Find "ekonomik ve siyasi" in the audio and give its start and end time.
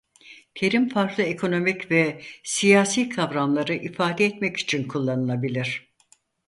1.23-3.09